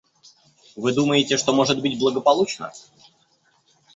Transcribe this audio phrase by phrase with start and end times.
[0.75, 2.73] Вы думаете, что может быть благополучно?